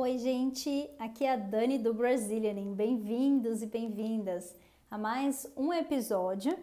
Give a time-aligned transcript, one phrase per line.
[0.00, 0.88] Oi, gente!
[0.96, 2.72] Aqui é a Dani do Brazilianing.
[2.72, 4.54] Bem-vindos e bem-vindas
[4.88, 6.56] a mais um episódio.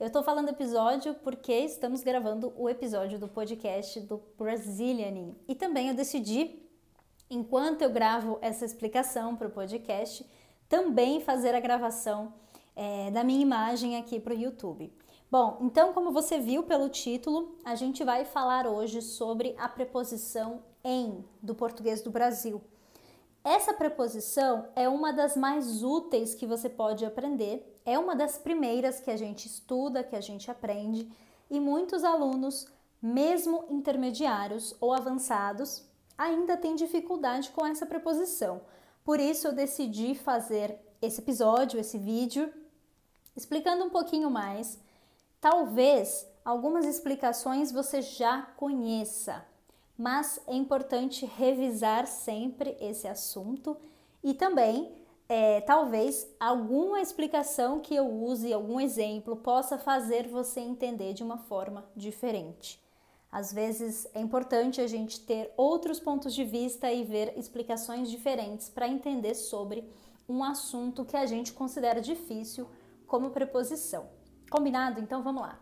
[0.00, 5.36] Eu tô falando episódio porque estamos gravando o episódio do podcast do Brazilianing.
[5.46, 6.58] E também eu decidi,
[7.28, 10.24] enquanto eu gravo essa explicação para o podcast,
[10.66, 12.32] também fazer a gravação
[12.74, 14.90] é, da minha imagem aqui para o YouTube.
[15.30, 20.62] Bom, então, como você viu pelo título, a gente vai falar hoje sobre a preposição
[20.84, 22.62] em do português do Brasil.
[23.42, 29.00] Essa preposição é uma das mais úteis que você pode aprender, é uma das primeiras
[29.00, 31.10] que a gente estuda, que a gente aprende,
[31.50, 32.66] e muitos alunos,
[33.00, 38.60] mesmo intermediários ou avançados, ainda têm dificuldade com essa preposição.
[39.02, 42.52] Por isso eu decidi fazer esse episódio, esse vídeo,
[43.34, 44.78] explicando um pouquinho mais.
[45.40, 49.42] Talvez algumas explicações você já conheça,
[50.00, 53.76] mas é importante revisar sempre esse assunto
[54.24, 54.90] e também
[55.28, 61.36] é, talvez alguma explicação que eu use, algum exemplo, possa fazer você entender de uma
[61.36, 62.82] forma diferente.
[63.30, 68.70] Às vezes é importante a gente ter outros pontos de vista e ver explicações diferentes
[68.70, 69.86] para entender sobre
[70.26, 72.66] um assunto que a gente considera difícil,
[73.06, 74.08] como preposição.
[74.50, 74.98] Combinado?
[74.98, 75.60] Então vamos lá.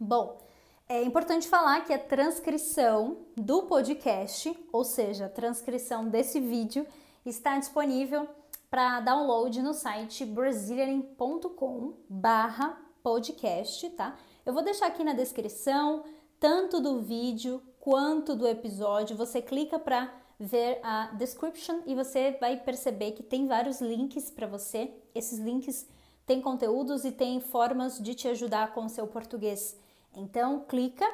[0.00, 0.40] Bom,
[0.88, 6.86] é importante falar que a transcrição do podcast, ou seja, a transcrição desse vídeo,
[7.24, 8.28] está disponível
[8.68, 14.16] para download no site brazilian.com barra podcast, tá?
[14.44, 16.04] Eu vou deixar aqui na descrição,
[16.38, 19.16] tanto do vídeo quanto do episódio.
[19.16, 24.46] Você clica para ver a description e você vai perceber que tem vários links para
[24.46, 24.92] você.
[25.14, 25.88] Esses links
[26.26, 29.82] têm conteúdos e têm formas de te ajudar com o seu português
[30.14, 31.06] então, clica,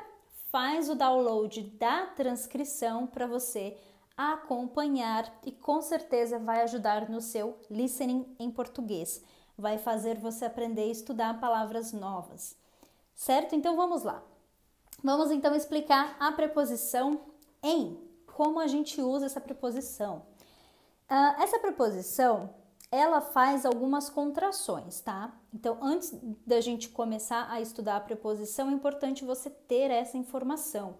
[0.50, 3.76] faz o download da transcrição para você
[4.16, 9.22] acompanhar e com certeza vai ajudar no seu listening em português.
[9.56, 12.56] Vai fazer você aprender a estudar palavras novas.
[13.14, 13.55] Certo?
[13.55, 14.22] Então vamos lá.
[15.02, 17.20] Vamos então explicar a preposição
[17.62, 20.22] em, como a gente usa essa preposição.
[21.10, 22.50] Uh, essa preposição
[22.90, 25.33] ela faz algumas contrações, tá?
[25.55, 26.12] Então, antes
[26.45, 30.96] da gente começar a estudar a preposição, é importante você ter essa informação.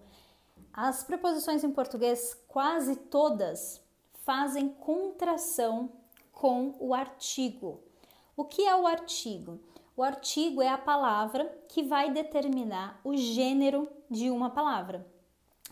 [0.73, 3.83] As preposições em português, quase todas,
[4.25, 5.91] fazem contração
[6.31, 7.81] com o artigo.
[8.37, 9.59] O que é o artigo?
[9.97, 15.05] O artigo é a palavra que vai determinar o gênero de uma palavra.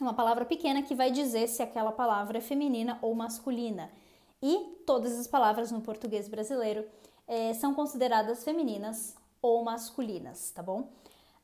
[0.00, 3.91] Uma palavra pequena que vai dizer se aquela palavra é feminina ou masculina
[4.43, 6.87] e todas as palavras no português brasileiro
[7.26, 10.91] é, são consideradas femininas ou masculinas, tá bom?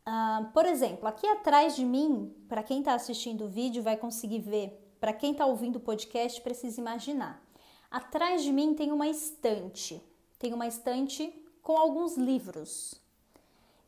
[0.06, 4.41] Uh, por exemplo, aqui atrás de mim, para quem está assistindo o vídeo vai conseguir
[4.41, 7.43] ver, para quem está ouvindo o podcast precisa imaginar.
[7.91, 10.03] Atrás de mim tem uma estante,
[10.38, 11.32] tem uma estante
[11.62, 13.00] com alguns livros.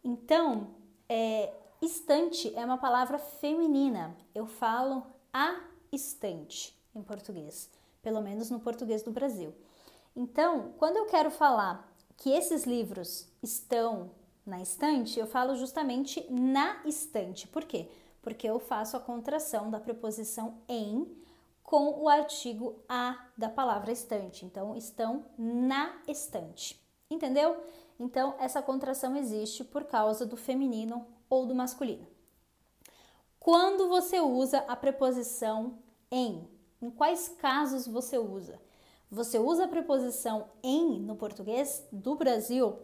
[0.03, 0.69] Então,
[1.09, 1.53] é,
[1.83, 4.17] estante é uma palavra feminina.
[4.35, 5.61] Eu falo a
[5.93, 7.71] estante em português
[8.07, 9.53] pelo menos no português do Brasil.
[10.15, 14.13] Então, quando eu quero falar que esses livros estão
[14.47, 17.49] na estante, eu falo justamente na estante.
[17.49, 17.91] Por quê?
[18.23, 21.17] Porque eu faço a contração da preposição em
[21.65, 24.45] com o artigo a da palavra estante.
[24.45, 26.81] Então, estão na estante.
[27.11, 27.61] Entendeu?
[27.99, 32.07] Então, essa contração existe por causa do feminino ou do masculino.
[33.41, 35.77] Quando você usa a preposição
[36.09, 36.49] em,
[36.81, 38.61] em quais casos você usa?
[39.11, 42.79] Você usa a preposição em no português do Brasil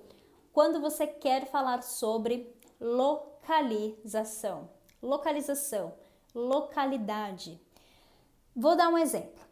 [0.52, 4.70] quando você quer falar sobre localização.
[5.02, 5.94] Localização,
[6.34, 7.60] localidade.
[8.54, 9.42] Vou dar um exemplo.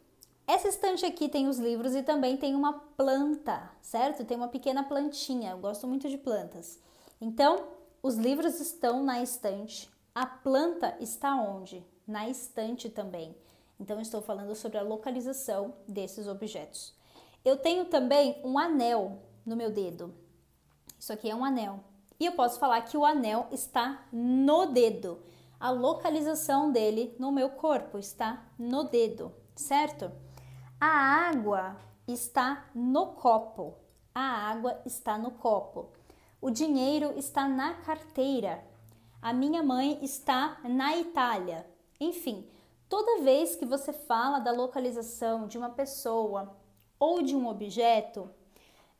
[0.47, 4.25] Essa estante aqui tem os livros e também tem uma planta, certo?
[4.25, 5.53] Tem uma pequena plantinha.
[5.53, 6.79] Eu gosto muito de plantas.
[7.21, 7.69] Então,
[8.03, 9.91] os livros estão na estante.
[10.15, 11.85] A planta está onde?
[12.07, 13.35] Na estante também.
[13.81, 16.95] Então, estou falando sobre a localização desses objetos.
[17.43, 20.15] Eu tenho também um anel no meu dedo.
[20.99, 21.81] Isso aqui é um anel.
[22.19, 25.23] E eu posso falar que o anel está no dedo.
[25.59, 30.13] A localização dele no meu corpo está no dedo, certo?
[30.79, 30.87] A
[31.31, 31.77] água
[32.07, 33.77] está no copo.
[34.15, 35.91] A água está no copo.
[36.41, 38.63] O dinheiro está na carteira.
[39.23, 41.67] A minha mãe está na Itália.
[41.99, 42.47] Enfim,
[42.91, 46.57] Toda vez que você fala da localização de uma pessoa
[46.99, 48.29] ou de um objeto,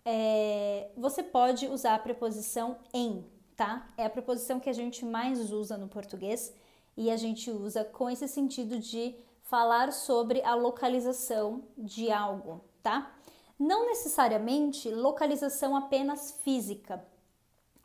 [0.05, 3.27] é, você pode usar a preposição em,
[3.57, 3.91] tá?
[3.97, 6.55] É a preposição que a gente mais usa no português
[6.97, 13.13] e a gente usa com esse sentido de falar sobre a localização de algo, tá?
[13.59, 17.05] Não necessariamente localização apenas física.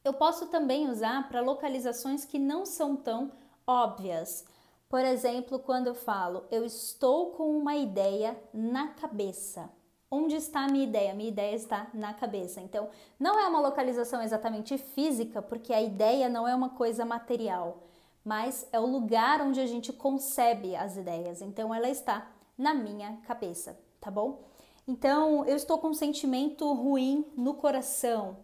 [0.04, 3.32] Eu posso também usar para localizações que não são tão
[3.66, 4.46] óbvias.
[4.88, 9.70] Por exemplo, quando eu falo, eu estou com uma ideia na cabeça.
[10.10, 11.14] Onde está a minha ideia?
[11.14, 12.62] Minha ideia está na cabeça.
[12.62, 12.90] Então,
[13.20, 17.84] não é uma localização exatamente física, porque a ideia não é uma coisa material,
[18.24, 21.42] mas é o lugar onde a gente concebe as ideias.
[21.42, 24.44] Então, ela está na minha cabeça, tá bom?
[24.88, 28.38] Então, eu estou com um sentimento ruim no coração.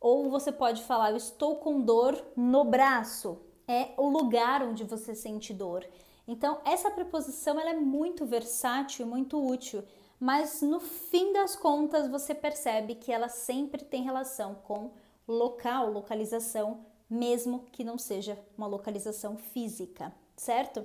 [0.00, 3.38] Ou você pode falar, eu estou com dor no braço.
[3.66, 5.86] É o lugar onde você sente dor.
[6.26, 9.82] Então, essa preposição ela é muito versátil e muito útil
[10.22, 14.92] mas no fim das contas você percebe que ela sempre tem relação com
[15.26, 20.84] local, localização, mesmo que não seja uma localização física, certo?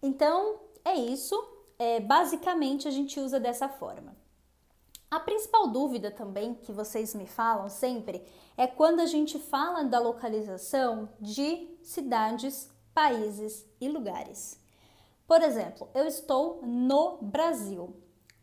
[0.00, 1.34] Então é isso.
[1.76, 4.14] É, basicamente a gente usa dessa forma.
[5.12, 8.24] A principal dúvida também que vocês me falam sempre
[8.56, 14.58] é quando a gente fala da localização de cidades, países e lugares.
[15.28, 17.94] Por exemplo, eu estou no Brasil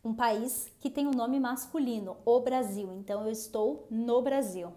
[0.03, 2.93] um país que tem o um nome masculino, o Brasil.
[2.93, 4.71] Então eu estou no Brasil.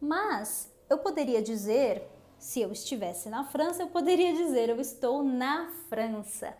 [0.00, 2.08] Mas eu poderia dizer,
[2.38, 6.56] se eu estivesse na França, eu poderia dizer eu estou na França.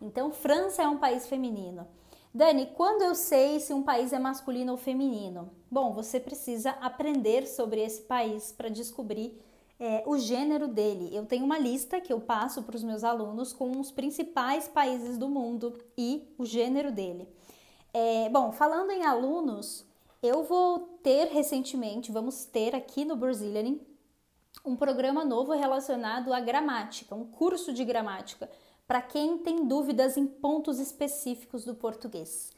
[0.00, 1.88] Então França é um país feminino.
[2.34, 5.50] Dani, quando eu sei se um país é masculino ou feminino?
[5.70, 9.38] Bom, você precisa aprender sobre esse país para descobrir
[9.78, 11.14] é, o gênero dele.
[11.14, 15.18] Eu tenho uma lista que eu passo para os meus alunos com os principais países
[15.18, 17.28] do mundo e o gênero dele.
[17.92, 19.84] É, bom, falando em alunos,
[20.22, 23.76] eu vou ter recentemente, vamos ter aqui no Brazilian
[24.64, 28.48] um programa novo relacionado à gramática, um curso de gramática,
[28.86, 32.50] para quem tem dúvidas em pontos específicos do português.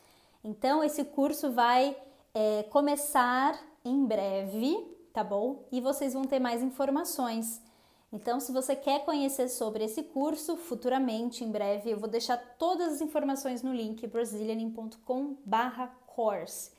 [0.43, 1.97] Então, esse curso vai
[2.35, 4.77] é, começar em breve,
[5.13, 5.69] tá bom?
[5.71, 7.63] E vocês vão ter mais informações.
[8.13, 12.95] Então, se você quer conhecer sobre esse curso, futuramente, em breve, eu vou deixar todas
[12.95, 16.71] as informações no link brazilianing.com/course.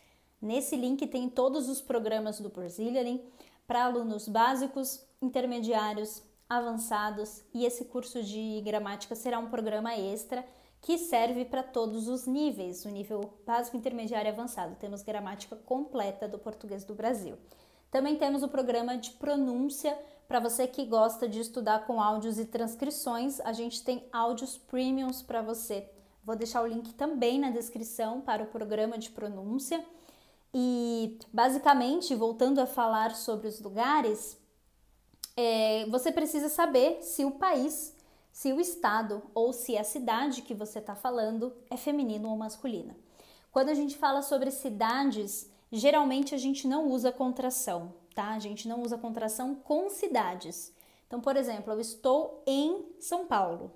[0.42, 3.22] Nesse link tem todos os programas do Brazilianing
[3.66, 10.46] para alunos básicos, intermediários, avançados e esse curso de gramática será um programa extra
[10.82, 14.76] que serve para todos os níveis, o nível básico, intermediário e avançado.
[14.76, 17.38] Temos gramática completa do português do Brasil.
[17.90, 19.98] Também temos o programa de pronúncia
[20.28, 25.22] para você que gosta de estudar com áudios e transcrições, a gente tem áudios premiums
[25.22, 25.90] para você.
[26.24, 29.86] Vou deixar o link também na descrição para o programa de pronúncia.
[30.52, 34.38] E basicamente, voltando a falar sobre os lugares,
[35.36, 37.96] é, você precisa saber se o país,
[38.32, 42.96] se o estado ou se a cidade que você está falando é feminino ou masculina.
[43.52, 48.30] Quando a gente fala sobre cidades, geralmente a gente não usa contração tá?
[48.30, 50.74] A gente não usa contração com cidades.
[51.06, 53.72] Então, por exemplo, eu estou em São Paulo,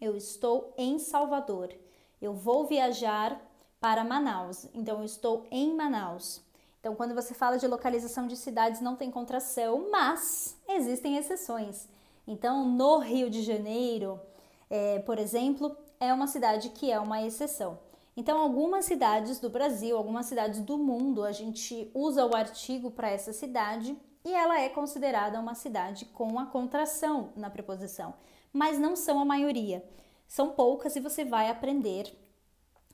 [0.00, 1.74] eu estou em Salvador,
[2.22, 3.38] eu vou viajar
[3.80, 6.40] para Manaus, então eu estou em Manaus.
[6.78, 11.88] Então, quando você fala de localização de cidades, não tem contração, mas existem exceções.
[12.26, 14.20] Então, no Rio de Janeiro,
[14.68, 17.78] é, por exemplo, é uma cidade que é uma exceção.
[18.16, 23.10] Então, algumas cidades do Brasil, algumas cidades do mundo, a gente usa o artigo para
[23.10, 28.14] essa cidade e ela é considerada uma cidade com a contração na preposição,
[28.52, 29.84] mas não são a maioria.
[30.28, 32.14] São poucas e você vai aprender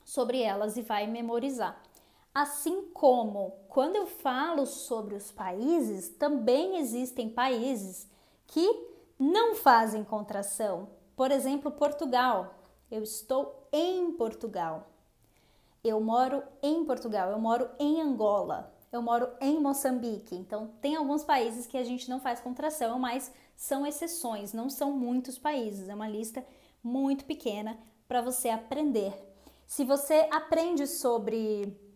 [0.05, 1.81] sobre elas e vai memorizar.
[2.37, 8.07] Assim como quando eu falo sobre os países, também existem países
[8.45, 8.63] que
[9.17, 10.87] não fazem contração.
[11.15, 12.53] Por exemplo, Portugal.
[12.91, 14.87] Eu estou em Portugal.
[15.83, 20.35] Eu moro em Portugal, eu moro em Angola, eu moro em Moçambique.
[20.35, 24.91] Então, tem alguns países que a gente não faz contração, mas são exceções, não são
[24.91, 25.89] muitos países.
[25.89, 26.45] É uma lista
[26.83, 29.11] muito pequena para você aprender.
[29.65, 31.86] Se você aprende sobre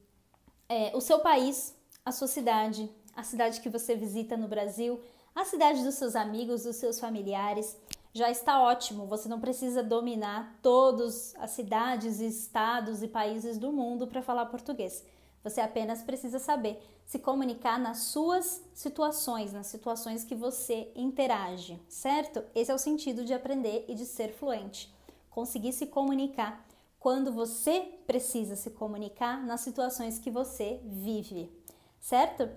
[0.71, 1.75] é, o seu país,
[2.05, 5.01] a sua cidade, a cidade que você visita no Brasil,
[5.35, 7.77] a cidade dos seus amigos, dos seus familiares,
[8.13, 9.05] já está ótimo.
[9.07, 15.03] Você não precisa dominar todas as cidades, estados e países do mundo para falar português.
[15.43, 22.43] Você apenas precisa saber se comunicar nas suas situações, nas situações que você interage, certo?
[22.55, 24.89] Esse é o sentido de aprender e de ser fluente.
[25.29, 26.65] Conseguir se comunicar
[27.01, 31.51] quando você precisa se comunicar nas situações que você vive,
[31.99, 32.47] certo?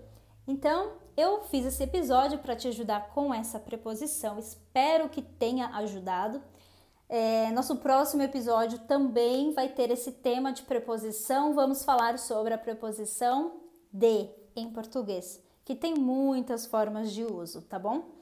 [0.46, 4.38] Então, eu fiz esse episódio para te ajudar com essa preposição.
[4.38, 6.42] Espero que tenha ajudado.
[7.08, 11.54] É, nosso próximo episódio também vai ter esse tema de preposição.
[11.54, 17.78] Vamos falar sobre a preposição de em português, que tem muitas formas de uso, tá
[17.78, 18.13] bom?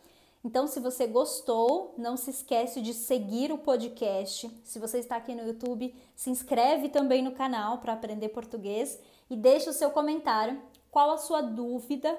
[0.44, 4.50] Então, se você gostou, não se esquece de seguir o podcast.
[4.64, 8.98] Se você está aqui no YouTube, se inscreve também no canal para aprender português
[9.30, 10.60] e deixe o seu comentário.
[10.90, 12.18] Qual a sua dúvida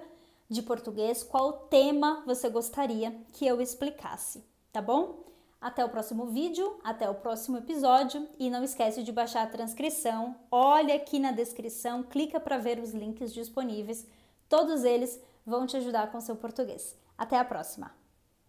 [0.49, 1.21] de português?
[1.21, 5.23] Qual tema você gostaria que eu explicasse, tá bom?
[5.59, 10.35] Até o próximo vídeo, até o próximo episódio e não esquece de baixar a transcrição.
[10.49, 14.07] Olha aqui na descrição, clica para ver os links disponíveis.
[14.47, 16.97] Todos eles vão te ajudar com seu português.
[17.17, 18.02] Até a próxima!